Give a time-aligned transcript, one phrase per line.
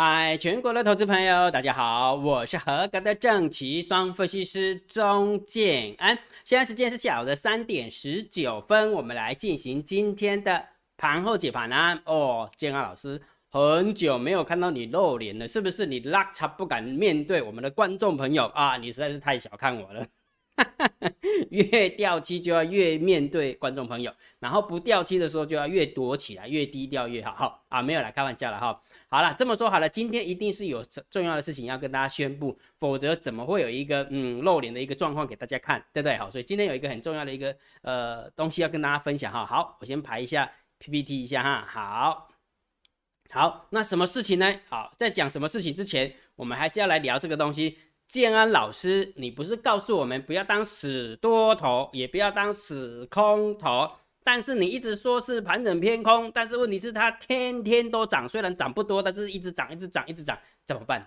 [0.00, 6.16] 嗨，全国的投资朋友，大家好，我是合格的正奇双分析师钟建安。
[6.44, 10.64] 现在时间是下午的三点十九分，我们来进行今天的
[10.96, 12.00] 盘后解盘啊。
[12.04, 18.76] 哦，建安老师，很久没有看到你露脸了，是不是你拉差不敢面对我们的观众朋友啊？
[18.76, 20.06] 你实在是太小看我了。
[21.50, 27.32] 越掉期就要越面对观众朋友，然后不掉期的时候就要越躲起来，越低调越好。
[27.32, 28.82] 哈啊，没有啦开玩笑了哈。
[29.08, 36.16] 好了，这么说好了，今天一定是有重要的事情要跟大家宣布，否则怎么会有一个嗯露脸的一个状况给大家看，对不对？
[36.16, 39.46] 好，所以今天有一个很重要的一个呃东西要跟大家分享哈。
[39.46, 41.66] 好，我先排一下 PPT 一下哈。
[41.68, 42.28] 好，
[43.30, 44.54] 好，那什么事情呢？
[44.68, 47.78] 好，在讲什么事情之前，我们还是要来聊这个东西。
[48.08, 53.90] 建安老师，你不是告诉我们不要当死多头，也不要当死空头，
[54.24, 61.06] 但是你一直说是盘整偏空，但是问题是它天天都涨，虽然涨不多，但是一直涨，一直涨，一直涨，怎么办？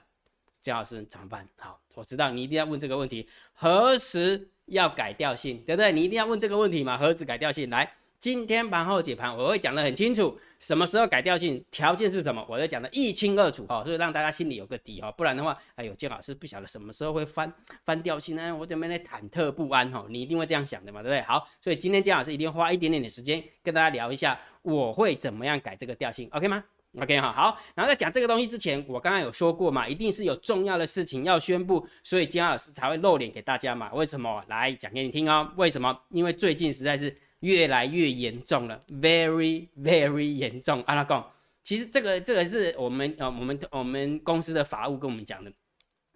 [0.61, 1.47] 建老师怎么办？
[1.57, 5.91] 好，我知道你一定要问这个问题，何时要改调性，对不对？
[5.91, 6.95] 你一定要问这个问题嘛？
[6.95, 7.67] 何时改调性？
[7.71, 7.91] 来。
[8.21, 17.51] 今天盘后解盘，我会讲得很清楚，什么时候改调性，条件是什么，我会讲得一清二楚哈，所以让大家心里有个底哈，不然的话，哎呦，金老师不晓得什么时候会翻
[17.83, 20.05] 翻调性呢，我怎么在忐忑不安哈？
[20.07, 21.21] 你一定会这样想的嘛，对不对？
[21.23, 26.63] 好，所以今天金老师一定花一点点的时间跟大家聊一下，我会怎么样改这个调性，OK 吗
[27.01, 34.43] ？OK 哈，好，然后在讲这个东西之前，我刚刚有说过嘛，一定是有重要的事情要宣布，所以金老师才会露脸给大家嘛，为什么？
[34.47, 35.99] 来讲给你听哦，为什么？
[36.11, 37.17] 因为最近实在是。
[37.41, 40.81] 越来越严重了，very very 严重。
[40.87, 41.23] 阿拉贡，
[41.61, 45.51] 其实这个这个是我们呃我们我们公司的法务跟我们讲的，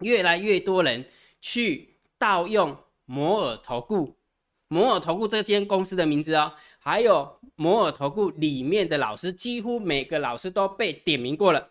[0.00, 1.04] 越来越多人
[1.40, 4.16] 去盗用摩尔投顾，
[4.68, 11.68] 摩尔投顾这间公司的名字哦，还有摩尔投顾里面的老师，几乎每个老师都被点名过了，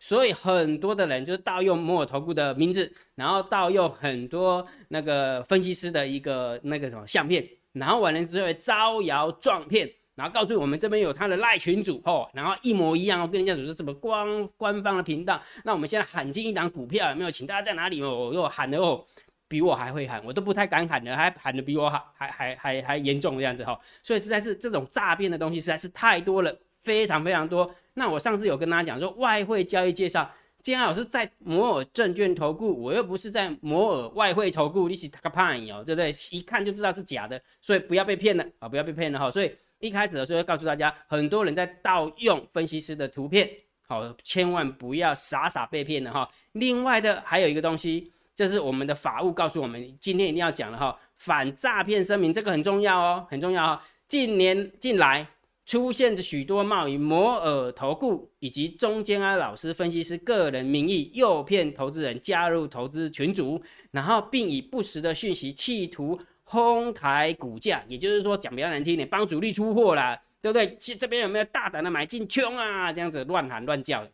[0.00, 7.48] 所以很多的人就是盗用摩尔投顾的名字，然后盗用很多那个分析师的一个那个什么相片。
[7.78, 15.40] 然后完了之后招摇撞骗，然后告诉我们这边有他的赖群主哦，然后一模一样哦，跟人家说什么官官方的频道。
[15.64, 17.30] 那我们现在喊进一档股票有没有？
[17.30, 18.30] 请大家在哪里哦？
[18.32, 19.04] 又喊的哦，
[19.46, 23.78] 比我还会喊，我都不太敢喊的，还喊的比我还还还还还严重这样子哈。
[24.02, 27.70] 所以实在是这种诈骗的东西实在是太多了，非常非常多。
[27.94, 30.30] 那我上次有跟大家讲说外汇交易介绍。
[30.66, 36.12] 金老师在摩尔证券投顾，我又不是在摩尔外汇投顾，你是他个叛哦，对不对？
[36.32, 38.68] 一看就知道是假的，所以不要被骗了啊！
[38.68, 39.30] 不要被骗了哈！
[39.30, 43.48] 所以一开始的时候告诉大家，很多人在盗用分析师的图片，
[43.86, 46.28] 好，千万不要傻傻被骗了哈。
[46.54, 53.80] 另外的还有一个东西，这是我们的法务告诉我们，今天一定要讲的哈，反诈骗声明，这个很重要哦，很重要哦。
[54.08, 55.24] 近年近来。
[55.66, 63.60] 出现着许多贸易摩尔投顾以及中间啊老师分析师个人名义诱骗投资人加入投资群组，
[63.90, 70.76] 然后并以不实的讯息企图哄抬股价，也就是说讲比较难听点，帮主力出货啦，对不对？
[70.80, 72.92] 这这边有没有大胆的买进穷啊？
[72.92, 74.10] 这样子乱喊乱叫的。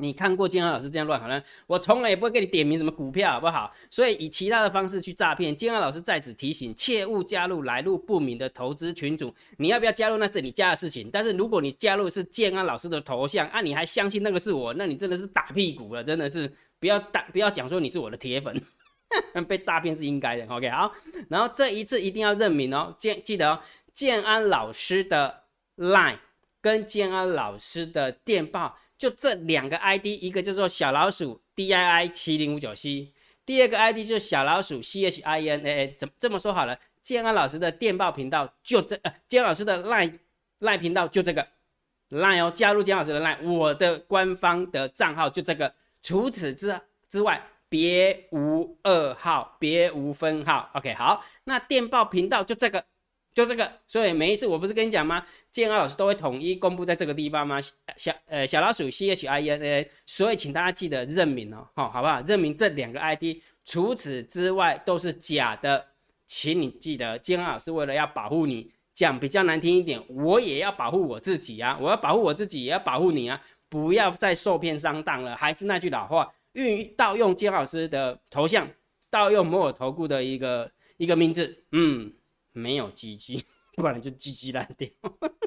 [0.00, 3.72] 你看过建安老师这样乱好像我从来也不会给你点名什么股票，好不好？
[3.90, 5.54] 所以以其他的方式去诈骗。
[5.54, 9.34] 建安老师在此提醒，切勿加入来路不明的投资群组。
[9.58, 11.10] 你要不要加入，那是你家的事情。
[11.12, 18.60] 但是如果你加入是建安老师的头像，啊，你还相信那个是我，那你真的是打屁股了，真的是不要打，不要讲说你是我的铁粉，
[19.46, 20.46] 被诈骗是应该的。
[20.46, 20.92] OK，好，
[21.28, 23.60] 然后这一次一定要认明哦，建记得哦，
[23.92, 25.42] 建安老师的
[25.76, 26.18] line
[26.60, 28.78] 跟建安老师的电报。
[29.00, 33.14] 就这两个 ID，一个叫做小老鼠 D I I 七零五九 C，
[33.46, 35.94] 第二个 ID 就是小老鼠 C H I N A A。
[35.96, 36.78] 怎这么说好了？
[37.00, 40.12] 建安老师的电报频道就这，呃，建安老师的赖
[40.58, 41.48] 赖频道就这个
[42.10, 46.78] 赖哦，加入建安老师的赖，我的官方的账号就这个，除此之
[47.08, 50.68] 之外别无二号，别无分号。
[50.74, 52.84] OK，好，那电报频道就这个。
[53.32, 55.24] 就这个，所以每一次我不是跟你讲吗？
[55.52, 57.60] 建安老师都会统一公布在这个地方吗？
[57.96, 62.20] 小呃小老鼠 C H I N A，所以请大家记得认明哦，好，好不好？
[62.22, 65.86] 认明这两个 I D，除此之外都是假的，
[66.26, 75.36] 请你记得，建安老师为了要保护你，讲比较难听一点，我也要保护我自己啊，我要保护我自己，也要保护你啊，不要再受骗上当了。
[75.36, 78.68] 还是那句老话，运盗用建安老师的头像，
[79.08, 82.12] 盗用摩尔投顾的一个一个名字，嗯。
[82.52, 83.44] 没有鸡鸡，
[83.76, 84.88] 不然就鸡鸡烂掉。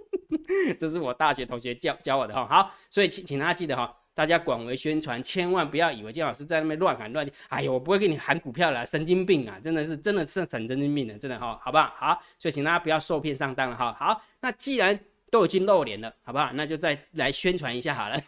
[0.80, 2.46] 这是我大学同学教教我的哈。
[2.48, 7.32] 好，所以请请大家记得哈，大家广为宣传，千万不要以为金老师在那边乱喊乱叫。
[7.50, 9.60] 哎呦，我不会给你喊股票了，神经病啊！
[9.64, 11.94] 真的是，真的是神神经病的，真的哈，好不好？
[11.98, 13.94] 好，所以请大家不要受骗上当了哈。
[13.94, 14.98] 好，那既然
[15.30, 16.52] 都已经露脸了，好不好？
[16.54, 18.20] 那就再来宣传一下好了。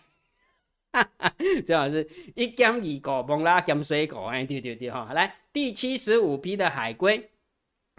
[1.66, 5.12] 最好是一减二股，蒙拉减水股，哎，对对对哈。
[5.14, 7.30] 来，第七十五批的海龟，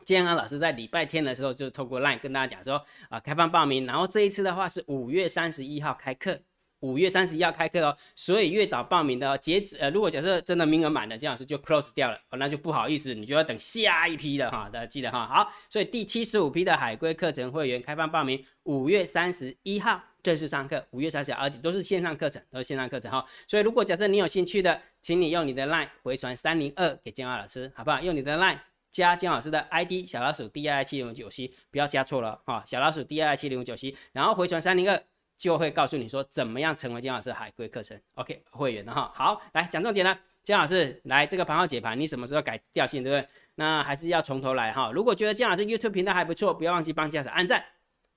[0.05, 6.41] 建安老师在礼拜天的时候就透过 LINE 跟大家讲说，啊，开放报名，然后这一次的话是五月三十一号开课。
[6.81, 15.27] 五月三十一号开课哦，所以越早报名的截止呃，如果假设真的名额满了，姜老师就 close 掉了哦，那就不好意思，你就要等下一批的哈，大家记得哈。
[15.27, 23.25] 好，所以第七十五批的海龟课程会员开放报名，五月三十一号正式上课，五月三十而且都是线上课程，都是线上课程哈。
[23.49, 28.03] 所以如果假设你有兴趣的，请你用你的 line 回传三零二给姜老师，好不好？
[28.03, 28.59] 用你的 line
[28.97, 35.03] 加姜老师的 ID 小老鼠 D I 七零五九 C，不要加错了哈，小老鼠 D I 七零五九 C，然后回传三零二。
[35.39, 39.13] 就会告诉你说怎么样成为姜老师海龟课程，OK 会员的哈。
[39.15, 43.29] 好，来讲重点了，姜老师来这个盘号解盘，你什么时候改调性，对不对？
[43.57, 44.91] 那还是要从头来哈。
[44.95, 47.63] 如果觉得姜老师 YouTube 频道还不错，不要忘记帮姜老师按赞、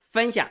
[0.05, 0.49] 分享、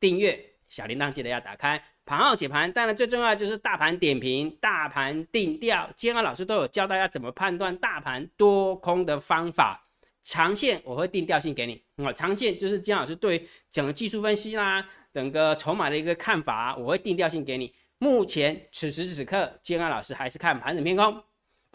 [0.00, 1.84] 订阅，小铃铛记得要打开。
[2.06, 9.82] 盘后解盘，当然最重要就是大盘点评、大盘定调，姜老师都有教大家怎么判断大盘多空的方法。
[10.22, 14.88] 长线我会定调性给你，啊，长线就是姜老师对整个技术分析啦。
[15.12, 17.72] 整个筹码的一个看法，我会定调性给你。
[17.98, 21.22] 目前此时此刻，金安老师还是看盘整偏空，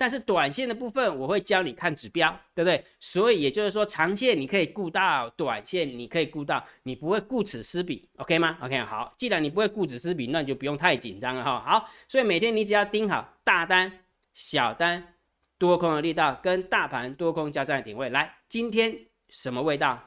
[0.01, 2.83] 但是短线的部分我会教你看指标，对不对？
[3.00, 11.63] 所以也就是说，长线你可以顾到，短线你可以顾到，你不会顾此失彼，OK 吗？OK，好，既然你不会顾此失彼，那你就不用太紧张了哈。
[11.63, 13.92] 好，所以每天你只要盯好大单、
[14.33, 15.13] 小单、
[15.59, 18.09] 多空的力道跟大盘多空交战的点位。
[18.09, 18.97] 来，今天
[19.30, 20.01] 什么味道？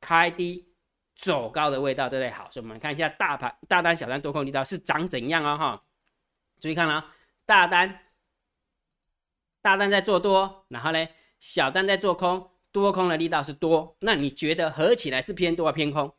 [0.00, 0.66] 开低。
[1.14, 2.30] 走高的味道，对不对？
[2.30, 5.82] 好，所以我们看一下大盘大单、小单、多空力道是长怎样哦，哈。
[6.58, 7.12] 注意看啊，
[7.44, 8.00] 大单
[9.62, 11.06] 大单在做多，然后呢，
[11.38, 13.96] 小单在做空，多空的力道是多。
[14.00, 16.12] 那你觉得合起来是偏多还是偏空？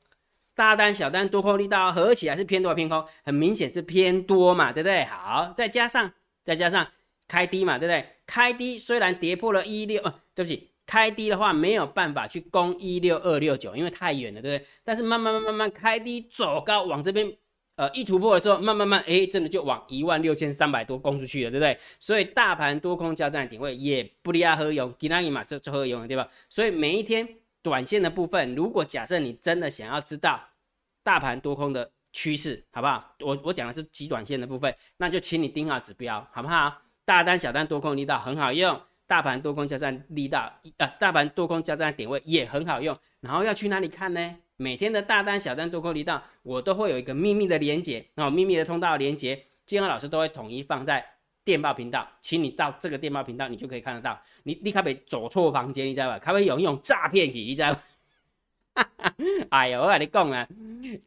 [0.54, 3.04] 大单、小单、多空力道合起来是偏多偏空？
[3.24, 5.04] 很明显是偏多嘛，对不对？
[5.06, 6.12] 好，再加上
[6.44, 6.88] 再加上
[7.28, 8.06] 开低嘛，对不对？
[8.26, 10.70] 开低虽然跌破了一六，呃，对不起。
[10.88, 14.68] 开低的话没有办法去攻一六二六九，因为太远了，对不对？
[14.84, 17.32] 但是慢慢慢慢慢开低走高，往这边
[17.82, 21.76] 呃一突破的时候，慢慢慢哎，真的就往一万六千三百多攻出去了，对不对？
[22.00, 26.30] 所以大盘多空交战点位也不利亚合用，吉拉伊嘛，这这合用对吧？
[26.48, 27.28] 所以每一天
[27.64, 30.40] 短线的部分，如果假设你真的想要知道
[31.02, 33.16] 大盘多空的趋势，好不好？
[33.22, 36.84] 我我讲的是极短线的部分，那就请你盯好指标，好不好？
[37.04, 38.80] 大单小单多空力道很好用。
[39.08, 42.98] 大盘多空交战力道，呃，大盘多空交战点位也很好用。
[43.20, 44.36] 然后要去哪里看呢？
[44.62, 51.04] 每天的大单、小单、多空力道，我都会有一个秘密的连接，哦，秘密的通道连接，金安老师都会统一放在
[51.44, 54.22] 电报频道，请你到这个电报频道，你就可以看得到。
[54.44, 56.20] 你立刻别走错房间，你知道吧？
[56.20, 57.76] 他会有一种诈骗体，你知道？
[59.50, 60.48] 哎呦，我跟你讲啊，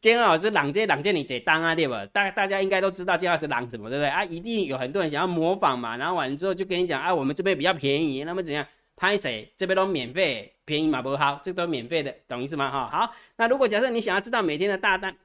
[0.01, 1.95] 金老师朗这朗这你这当啊，对不？
[2.07, 4.25] 大大家应该都知道金老师朗什么，对不对啊？
[4.25, 8.67] 一定有很多人想要模仿嘛，然后完了之后就跟你讲啊，我们这边比较便宜，那么怎样？
[8.97, 9.53] 拍谁？
[9.57, 12.71] 这边都免费，便宜嘛不好，这都免费的，懂意思吗？
[12.71, 15.17] 哈，好，那如果假设你想要知道每天的大单，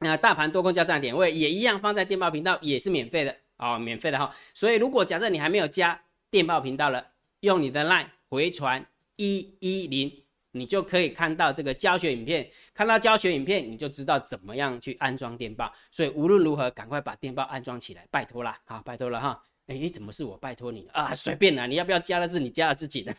[0.00, 4.34] 那大盘多空交战点位也一样放在电报频道，也是免费的哦，免费的哈。
[4.54, 6.00] 所以如果假设你还没有加
[6.30, 7.04] 电报频道了，
[7.40, 10.12] 用你的 line 回传一一零。
[10.52, 15.70] 你就可以看到这个教学影片，看到教学影片，你就知道怎么样去安装电报。
[15.90, 19.40] 所以无论如何，赶快把电报安装起来，拜托啦，好，拜托了哈。
[19.68, 21.14] 哎，怎么是我拜托你啊？
[21.14, 23.14] 随便啦，你要不要加的是你加了自己的。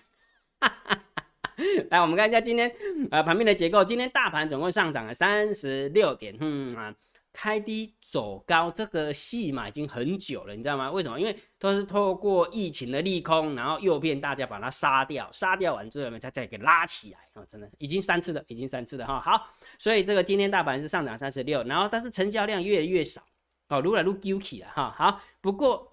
[1.89, 2.69] 来，我们看一下今天
[3.11, 3.83] 呃盘面的结构。
[3.85, 6.93] 今天大盘总共上涨了三十六点，嗯啊。
[7.31, 10.91] 开低走高这个戏嘛，已经很久了，你知道吗？
[10.91, 11.17] 为什么？
[11.17, 17.45] 因为都是透过疫情的利空，然后诱骗大家把它杀掉，杀掉完之后呢，再再给拉起来啊！
[17.47, 19.21] 真的已经三次了，已经三次了哈。
[19.21, 23.21] 好，所以这个今天大盘是上涨三十六，然后但是成交量越来越少，
[23.69, 24.93] 哦，撸来撸 Gucci 了哈。
[24.97, 25.88] 好，不过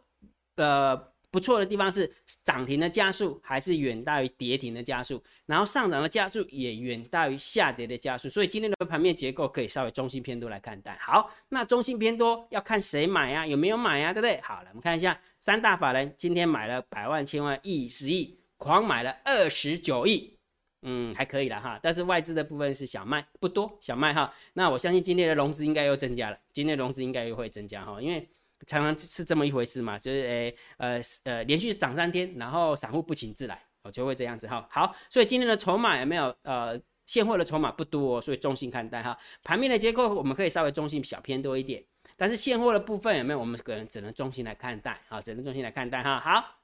[0.57, 1.13] 呃。
[1.29, 2.11] 不错的地方是
[2.45, 10.97] 涨停的加速还是远大于跌停的加速，然后上涨的加速也远大于下跌的加速，所以今天的盘面结构可以稍微中性偏多来看待。
[10.99, 13.47] 好，那中性偏多要看谁买呀？
[13.47, 14.15] 有没有买呀？
[14.15, 14.41] 对不对？
[14.41, 20.39] 好了，我们看一下三大法人今天买了百万、千万、亿、十亿，狂买了二十九亿，
[20.83, 21.79] 嗯，还可以了哈。
[21.83, 24.33] 但是外资的部分是小麦，不多，小麦哈。
[24.55, 28.27] 那我相信今天的融资应该又增加了，今天融资应该又会增加哈，因为。
[28.67, 34.67] 常常是这么一回事嘛，就是诶，呃呃，连续涨三天，然后散户不请自来，哦，就会这样子哈。
[34.71, 39.17] 好，所以今天的筹码有没有呃现货的筹码不多，所以中性看待哈。
[39.45, 41.85] 盘面的结构我们可以稍微中性小偏多一点，
[42.17, 46.19] 但是现货的部分有没有，我们可能只能中性来看待啊，只能中性来看待哈。
[46.19, 46.59] 好，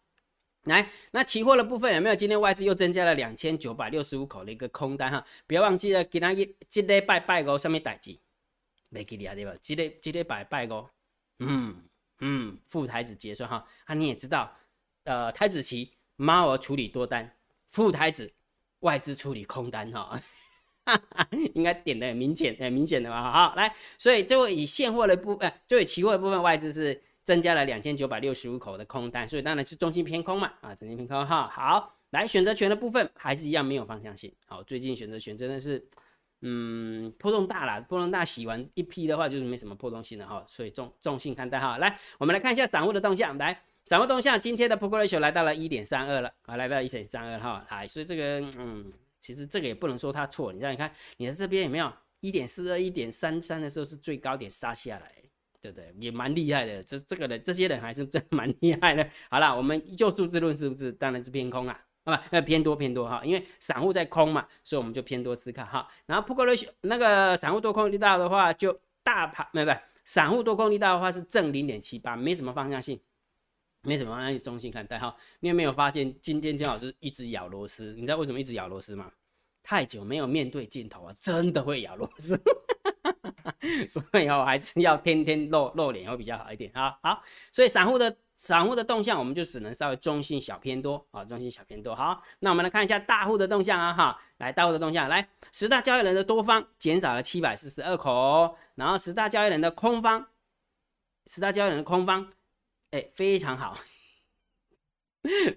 [0.64, 2.16] 来，那期货的部分有没有？
[2.16, 8.18] 今天外资又增加了两千九百六十五口的一个空单哈，不要忘记了，给他一今天拜拜哦，上面代记，
[8.88, 9.54] 没记你啊对吧？
[9.60, 10.90] 今天今天拜拜哦，
[11.38, 11.76] 嗯。
[12.24, 14.56] 嗯，副台子结算哈，啊你也知道，
[15.04, 17.30] 呃台子期猫儿处理多单，
[17.68, 18.32] 副台子
[18.80, 20.20] 外资处理空单哈。
[21.54, 35.86] 应该点的很明显，很明显的嘛，好，来，所以就以现货的部分，就以期货的部分，外资是增加了两千九百六十五口的空单，所以当然是中心偏空嘛，啊，中心偏空哈，好，来选择权的部分还是一样没有方向性，好，最近选择权真的是，
[36.42, 48.92] 嗯，波动大了，波动大，洗完一批的话就是没什么波动性了哈，所以重重性看待哈，来，我们来看一下散户的动向，来，散户动向，今天的 p o ratio 来到了一点三二了，啊，来到一点三二哈，来，所以这个，嗯。
[49.24, 55.12] 其实这个也不能说它错，你让你看，你的这边有没有一点四二、一点三三的时候是最高点杀下来，
[55.60, 55.94] 对不对？
[56.00, 59.08] 也蛮厉害的，这这个人这些人还是真蛮厉害的。
[59.30, 60.90] 好了，我们就数字论是不是？
[60.90, 65.88] 当然是偏空啊，啊不，那偏多偏多哈，因为散户在空嘛，所以我们就偏多思考哈。
[66.06, 69.72] 然后 put ratio 那个散户多空力道的话，就大盘没有不，
[70.04, 73.00] 散户多空力道的话是正零点七八，没什么方向性。
[73.84, 75.12] 没什么，那中性看待哈。
[75.40, 77.92] 你有没有发现今天姜老师一直咬螺丝？
[77.94, 79.10] 你知道为什么一直咬螺丝吗？
[79.60, 82.40] 太久没有面对镜头啊，真的会咬螺丝。
[83.88, 86.96] 所以哦，还是要天天露露脸会比较好一点啊。
[87.02, 91.94] 好，所以散户的散户的动向，我们就只能稍微中性小偏多啊，中性小偏多。
[91.94, 94.20] 好，那我们来看一下大户的动向啊哈。
[94.38, 100.26] 来，大户的动向，来十大交易人的多方减少了七百四十二口，然后十大交易人的空方，
[101.26, 102.28] 十大交易人的空方。
[102.90, 103.78] 哎，非常好。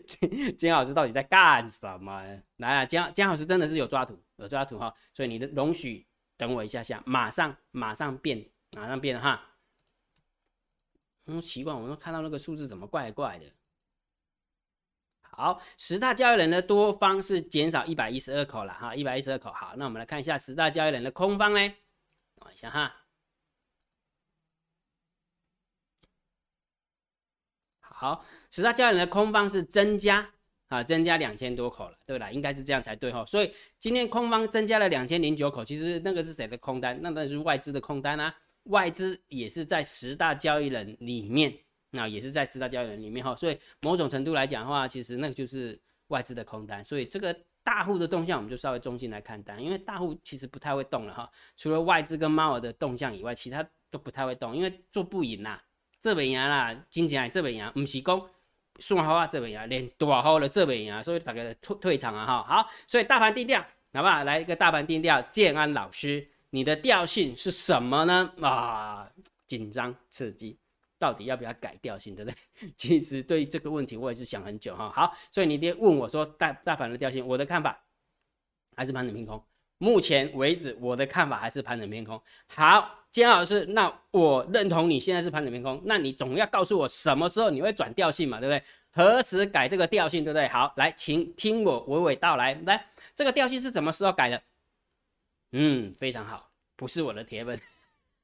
[0.06, 2.24] 金金老师到底在干什么？
[2.58, 4.94] 来啊，姜姜老师真的是有抓图，有抓图哈。
[5.12, 6.06] 所以你的容许
[6.38, 9.42] 等我一下下，马上马上变，马上变哈。
[11.28, 13.46] 嗯，奇怪我都看到那个数字怎么怪怪的。
[15.22, 19.52] 好，十大交易人的多方是减少一百一十二口了哈，一百一十二口。
[19.52, 21.60] 好，那我们来看一下十大交易人的空方呢？
[22.40, 22.96] 等一下哈。
[27.82, 30.30] 好，十大交易人的空方是增加
[30.68, 32.32] 啊，增加两千多口了，对吧？
[32.32, 33.26] 应该是这样才对哈。
[33.26, 37.02] 所以今天空方增加了两千零九口，其实那个是谁的空单？
[37.02, 38.34] 那那是外资的空单啊。
[38.66, 41.54] 外资也是在十大交易人里面，
[41.92, 43.36] 那也是在十大交易人里面哈。
[43.36, 46.84] 所以某种程度来讲的话，其实那个就是外资的空单。
[46.84, 51.30] 所以这个大户的动向，我们就稍微中性来看单，因为大户其实不太会动了哈。
[51.58, 55.62] 除了外资跟猫儿的动向以外，其他都不太会动，因为做不赢啦。
[56.00, 58.30] 这边赢啦，真正这边赢，不是讲
[58.80, 62.44] 算好啊，这边赢，连大号的这边赢，所以大家退退场啊哈。
[62.44, 63.60] 好，所以大盘定调，
[63.94, 64.24] 好不好？
[64.24, 68.32] 来一个大盘定调，建安老师，你的调性是什么呢？
[68.42, 69.12] 啊，
[69.46, 70.58] 紧张刺激，
[70.98, 72.72] 到底要不要改调性，对不对？
[72.78, 74.90] 其实对于这个问题，我也是想很久哈。
[74.90, 77.78] 好，所以你爹问我说大大盘的调性，我的看法
[78.74, 79.44] 还是盘整偏空。
[79.80, 82.22] 目前为止，我的看法还是盘整偏空。
[82.48, 88.64] 好，金老师，那我认同你现在是盘整偏空，那你总要告诉我什么时候你会转调性嘛，对不对？
[88.92, 90.48] 何时改这个调性，对不对？
[90.48, 92.54] 好，来，请听我娓娓道来。
[92.66, 94.42] 来，这个调性是什么时候改的？
[95.58, 96.45] 嗯，非常好，
[96.76, 97.60] 不是我的铁粉。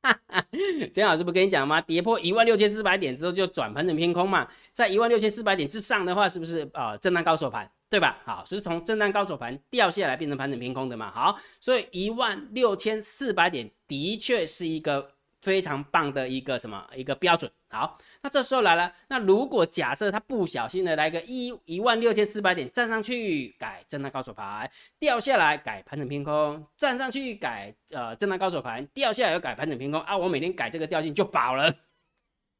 [0.91, 1.79] 金老师不跟你讲吗？
[1.79, 6.97] 跌破一万六千四百点之后就转盘整偏空嘛，在一万六千四百点之上的话，是不是啊？
[6.97, 7.69] 震荡高手盘？
[7.87, 8.17] 对吧？
[8.25, 11.11] 好，是从震荡高手盘掉下来变成盘整偏空的嘛？
[11.11, 15.11] 好，所以一万六千四百点的确是一个
[15.41, 17.51] 非常棒的一个什么一个标准。
[17.69, 24.69] 好，那这时候来了，那如果假设它不小心的来个一一万六千四百点站上去改震荡高手盘，
[24.99, 31.73] 掉下来改盘整偏空，站上去改呃震荡高手盘，掉下来又改盘整偏空啊，我每天改这个调性就饱了。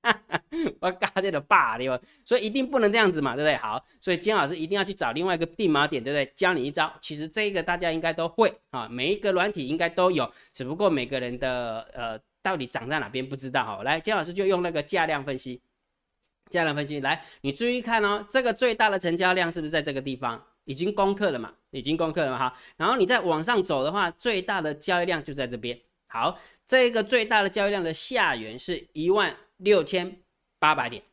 [0.82, 2.00] 我嘎这的霸对吧？
[2.26, 3.56] 所以一定不能这样子嘛，对不对？
[3.58, 6.26] 好，所以金老师一定要去找另外一个定锚点，对不对？
[6.36, 13.84] 教你一招，其实这个大家应该都会啊，每一个软体应该都有，只不过每个人的呃到底涨在哪边不知道哈。
[13.84, 15.62] 来，姜老师就用那个价量分析，
[16.50, 20.44] 价量分析来，你注意看哦，这个最大的成交量是不是在这个地方？
[20.66, 21.54] 已经攻克了嘛？
[21.72, 22.38] 已经攻克了嘛？
[22.38, 25.80] 哈，然后你再往上走的话，最大的交易量就在这边。
[26.08, 29.36] 好，这个最大的交易量的下缘是一万。
[29.64, 30.18] 六千
[30.58, 31.04] 八百点，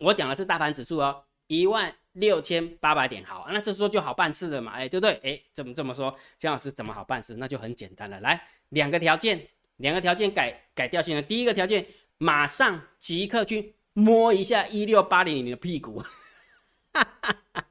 [0.00, 5.18] 我讲的是大盘指数哦，一万六千八百点，好，那这时候就好办事了嘛，哎，对不对？
[5.24, 6.14] 哎，怎么这么说？
[6.36, 7.36] 姜老师怎么好办事？
[7.36, 8.38] 那就很简单了，来
[8.68, 9.48] 两个条件，
[9.80, 11.84] 两个条件改改调性的，第一个条件，
[12.18, 15.98] 马上即刻去摸一下一六八零零的屁股，
[16.92, 17.66] 哈哈哈。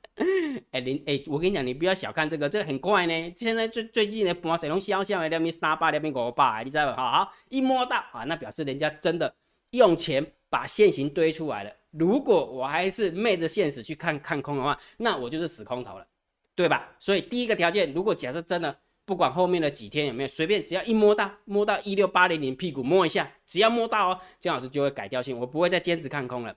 [0.71, 3.33] 哎，林哎，我跟你讲，你不要小看这个，这个很怪呢。
[3.35, 6.95] 现在最最近的摸谁拢消消的，那边三八，那边五八，你知道吧？
[6.95, 9.33] 好好，一摸到啊，那表示人家真的。
[9.73, 16.07] 用钱把现行堆出来了，如果我还是昧着现实去看看空的话，那我就是死空头了，
[16.55, 16.91] 对吧？
[16.99, 18.75] 所以第一个条件，如果假设真的
[19.09, 26.55] 不管后面的几天有没有，随便只要一摸到摸到一六八零零屁股摸一下，只要摸到哦，姜老师就会改调性，我不会再坚持看空了。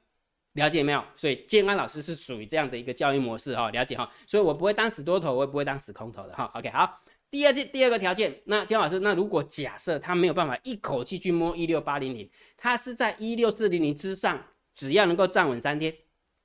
[0.52, 1.02] 了解没有？
[1.16, 4.06] 所以建安老师是属于这样的一个交易模式哈，了解哈。
[4.26, 6.44] 所以我不会当死多头，我也不会当死空头的哈。
[6.52, 7.00] OK，好。
[7.30, 12.28] 第二件第二个条件，那姜老师，那如果假设他没有办法一口气去摸一六八零零，
[12.58, 14.38] 他是在一六四零零之上，
[14.74, 15.94] 只要能够站稳三天，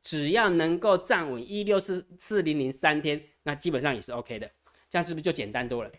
[0.01, 4.49] 只要能够站稳一六四四零零三天，那基本上也是 OK 的。
[4.89, 5.91] 这样是不是就简单多了？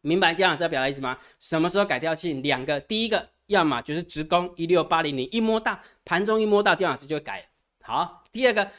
[0.00, 1.18] 明白姜老师要表达意思吗？
[1.38, 2.42] 什么时候改调性？
[2.42, 7.48] 两个，第一个，要么就是直攻一六八零零，一摸到盘中一摸到，姜老师就会改。
[7.82, 8.70] 好，第二个。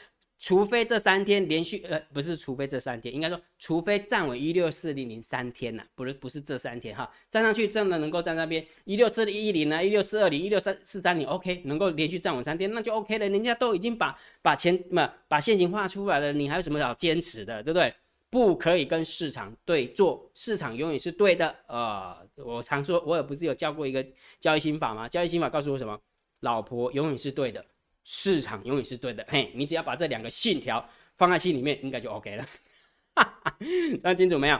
[0.44, 13.28] 除非这三天连续，呃，不是，除非这三天，应该说，除非站稳一六四零零三天呐，不是，不是这三天哈，站上去真的能够站那边一六四一零啊，一六四二零，一六三四三零，OK，能够连续站稳三天，那就 OK 了。
[13.28, 17.94] 人家都已经把把钱嘛，把现金画出来了，你还有什么好坚持的，对不对？
[18.32, 21.54] 不可以跟市场对坐，市场永远是对的。
[21.66, 24.02] 呃，我常说，我也不是有教过一个
[24.40, 25.06] 交易心法吗？
[25.06, 26.00] 交易心法告诉我什么？
[26.40, 27.62] 老婆永远是对的。
[28.04, 30.82] 市场永远是对的，嘿，你只要把这两个信条
[31.14, 32.46] 放在心里面，应该就 OK 了。
[34.02, 34.58] 那清楚没有？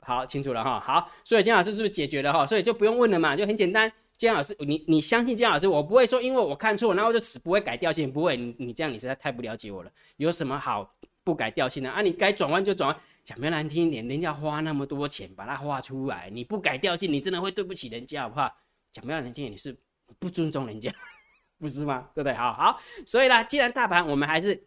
[0.00, 0.78] 好，清楚了哈。
[0.78, 2.46] 好，所以姜老师是不是解决了哈？
[2.46, 3.92] 所以就不用问了嘛，就很简单。
[4.16, 8.36] 姜老师，你你相信姜老师，我不会说因为我看错，然后就死不会改掉性，不会。
[8.36, 9.90] 你你这样你实在太不了解我了。
[10.18, 12.02] 有什么好不改调性的啊？
[12.02, 18.52] 你该转弯就转弯，讲不难听一点，人家花那么多钱把它画出来，你不改调性，你真的会对不起人家，好不好？
[18.90, 19.76] 讲不难听点，你是
[20.18, 20.92] 不尊重人家。
[21.58, 22.08] 不是吗？
[22.12, 22.34] 对不对？
[22.34, 24.60] 好好，所以呢，既然大盘我们还是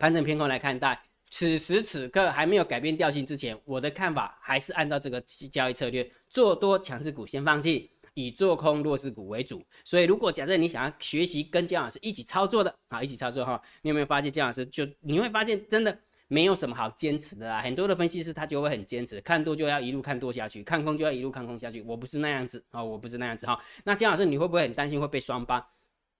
[0.00, 7.88] 盘整偏空来看待，此时此刻还没有改变调性之前，我的看法还是按照这个交易策略，做多强势股先放弃，
[8.20, 9.64] 以做空弱势股为主。
[9.84, 15.96] 所以，如果假设你想要学习跟姜老师一起操作的啊，一起操作哈，你有没有发现姜老师就你会发现真的
[16.26, 17.62] 没有什么好坚持的啊？
[17.62, 21.80] 很多的分析师他就会很坚持，看多就要一路看多下去，看空就要一路看空下去。
[21.82, 23.58] 我不是那样子啊，我不是那样子哈。
[23.84, 25.64] 那姜老师你会不会很担心会被双八？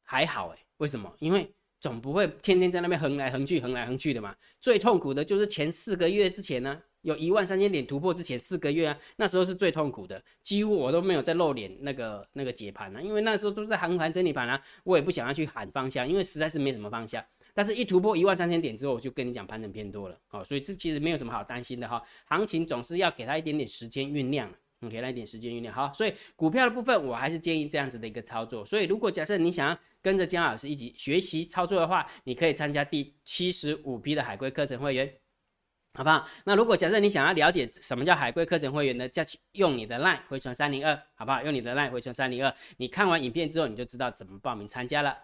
[0.04, 1.12] 还好哎，为什么？
[1.18, 4.34] 因为总不会天天在那边横来横去、横来横去的嘛。
[4.60, 17.24] 最痛苦的就是前四个月之前呢，有一万三千点突破之前四个月啊，那时候是最痛苦的，几乎我都没有在露脸那个那个解盘了，因为那时候都在横盘整理盘啊，我也不想要去喊方向，因为实在是没什么方向。
[17.54, 22.02] 但是，一突破一万三千点之后，我就跟你讲盘整偏多了，哦，所以这其实没有什么好担心的哈。
[22.26, 24.52] 行情总是要给他一点点时间酝酿。
[24.80, 28.64] 你给他一点时间酝酿好，所以股票的部分我还是建议这样子的一个操作。
[28.64, 35.12] 所以如果假设你想要跟着姜老师一起学习操作的话，你可以参加第七十五批的海龟课程会员，
[35.94, 36.26] 好不好？
[36.44, 39.08] 那如果假设你想要了解什么叫海龟课程会员呢？
[39.08, 41.42] 去用你的 line 回传三零二，好不好？
[41.42, 45.16] 用你的 line 回传三零二，你看完影片之后你就知道怎么报名参加了。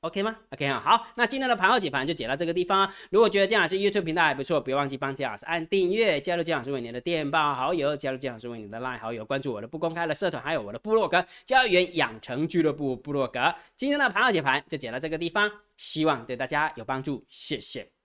[0.00, 2.94] OK 吗？OK 啊，好，那今天的盘后解盘就解到这个地方啊。
[3.10, 13.54] 如果觉得姜老师 YouTube 频道还不错，别忘记帮姜老师按订阅，加入姜老师为你的电报好友，加入姜老师为你的 LINE 好友，关注我的不公开的社团，还有我的部落格交易员养成俱乐部部落格。
[13.76, 17.91] 今天的盘后解盘就解到这个地方，希望对大家有帮助，谢谢，